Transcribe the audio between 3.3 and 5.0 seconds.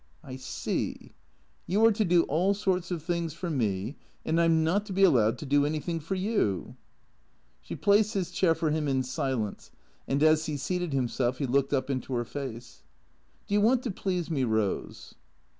for me, and I 'm not to